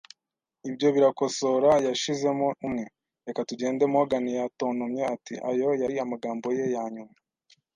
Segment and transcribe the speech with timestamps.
[0.69, 2.83] “Ibyo birakosora!” yashizemo umwe.
[3.25, 7.15] “Reka tugende.” Morgan yatontomye ati: “Ayo yari amagambo ye ya nyuma.